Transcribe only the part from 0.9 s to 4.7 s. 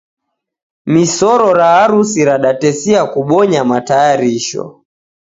Misoro ra harusi radatesia kubonya matayarisho